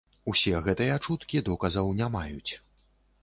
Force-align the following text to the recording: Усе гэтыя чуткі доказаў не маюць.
Усе 0.31 0.53
гэтыя 0.67 0.95
чуткі 1.07 1.43
доказаў 1.51 1.91
не 1.99 2.07
маюць. 2.17 2.53